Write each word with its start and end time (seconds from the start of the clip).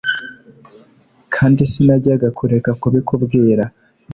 kandi 1.35 1.61
sinajyaga 1.71 2.27
kureka 2.37 2.69
kubikubwira" 2.81 3.63